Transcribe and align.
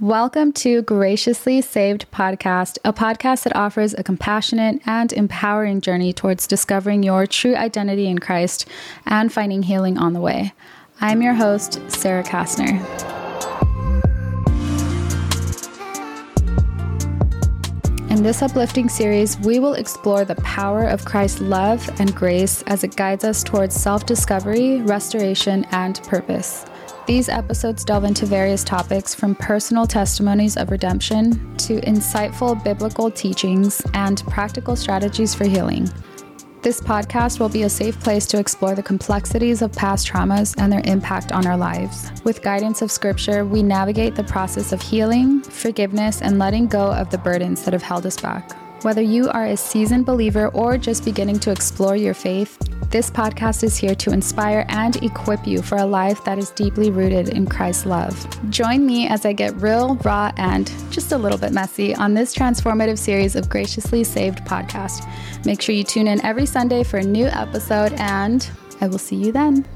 Welcome 0.00 0.52
to 0.52 0.82
Graciously 0.82 1.60
Saved 1.60 2.08
Podcast, 2.12 2.78
a 2.84 2.92
podcast 2.92 3.42
that 3.42 3.56
offers 3.56 3.94
a 3.94 4.04
compassionate 4.04 4.80
and 4.86 5.12
empowering 5.12 5.80
journey 5.80 6.12
towards 6.12 6.46
discovering 6.46 7.02
your 7.02 7.26
true 7.26 7.56
identity 7.56 8.06
in 8.06 8.20
Christ 8.20 8.68
and 9.06 9.32
finding 9.32 9.64
healing 9.64 9.98
on 9.98 10.12
the 10.12 10.20
way. 10.20 10.52
I'm 11.00 11.20
your 11.20 11.34
host, 11.34 11.80
Sarah 11.90 12.22
Kastner. 12.22 12.78
In 18.08 18.22
this 18.22 18.40
uplifting 18.40 18.88
series, 18.88 19.36
we 19.40 19.58
will 19.58 19.74
explore 19.74 20.24
the 20.24 20.36
power 20.36 20.84
of 20.84 21.04
Christ's 21.04 21.40
love 21.40 21.90
and 21.98 22.14
grace 22.14 22.62
as 22.68 22.84
it 22.84 22.94
guides 22.94 23.24
us 23.24 23.42
towards 23.42 23.74
self 23.74 24.06
discovery, 24.06 24.80
restoration, 24.82 25.66
and 25.72 26.00
purpose. 26.04 26.64
These 27.08 27.30
episodes 27.30 27.86
delve 27.86 28.04
into 28.04 28.26
various 28.26 28.62
topics 28.62 29.14
from 29.14 29.34
personal 29.34 29.86
testimonies 29.86 30.58
of 30.58 30.70
redemption 30.70 31.56
to 31.56 31.80
insightful 31.80 32.62
biblical 32.62 33.10
teachings 33.10 33.80
and 33.94 34.22
practical 34.24 34.76
strategies 34.76 35.34
for 35.34 35.46
healing. 35.46 35.88
This 36.60 36.82
podcast 36.82 37.40
will 37.40 37.48
be 37.48 37.62
a 37.62 37.70
safe 37.70 37.98
place 38.00 38.26
to 38.26 38.38
explore 38.38 38.74
the 38.74 38.82
complexities 38.82 39.62
of 39.62 39.72
past 39.72 40.06
traumas 40.06 40.54
and 40.58 40.70
their 40.70 40.82
impact 40.84 41.32
on 41.32 41.46
our 41.46 41.56
lives. 41.56 42.12
With 42.24 42.42
guidance 42.42 42.82
of 42.82 42.90
Scripture, 42.90 43.46
we 43.46 43.62
navigate 43.62 44.14
the 44.14 44.24
process 44.24 44.74
of 44.74 44.82
healing, 44.82 45.40
forgiveness, 45.40 46.20
and 46.20 46.38
letting 46.38 46.66
go 46.66 46.92
of 46.92 47.08
the 47.08 47.16
burdens 47.16 47.64
that 47.64 47.72
have 47.72 47.82
held 47.82 48.04
us 48.04 48.20
back. 48.20 48.54
Whether 48.82 49.02
you 49.02 49.28
are 49.30 49.46
a 49.46 49.56
seasoned 49.56 50.06
believer 50.06 50.48
or 50.48 50.78
just 50.78 51.04
beginning 51.04 51.40
to 51.40 51.50
explore 51.50 51.96
your 51.96 52.14
faith, 52.14 52.56
this 52.90 53.10
podcast 53.10 53.64
is 53.64 53.76
here 53.76 53.96
to 53.96 54.12
inspire 54.12 54.64
and 54.68 54.94
equip 55.02 55.48
you 55.48 55.62
for 55.62 55.78
a 55.78 55.84
life 55.84 56.22
that 56.24 56.38
is 56.38 56.50
deeply 56.50 56.92
rooted 56.92 57.30
in 57.30 57.48
Christ's 57.48 57.86
love. 57.86 58.50
Join 58.50 58.86
me 58.86 59.08
as 59.08 59.26
I 59.26 59.32
get 59.32 59.56
real, 59.56 59.96
raw, 59.96 60.30
and 60.36 60.72
just 60.90 61.10
a 61.10 61.18
little 61.18 61.38
bit 61.38 61.52
messy 61.52 61.92
on 61.96 62.14
this 62.14 62.32
transformative 62.36 62.98
series 62.98 63.34
of 63.34 63.48
Graciously 63.48 64.04
Saved 64.04 64.38
podcast. 64.44 65.04
Make 65.44 65.60
sure 65.60 65.74
you 65.74 65.82
tune 65.82 66.06
in 66.06 66.24
every 66.24 66.46
Sunday 66.46 66.84
for 66.84 66.98
a 66.98 67.04
new 67.04 67.26
episode, 67.26 67.94
and 67.94 68.48
I 68.80 68.86
will 68.86 68.98
see 68.98 69.16
you 69.16 69.32
then. 69.32 69.66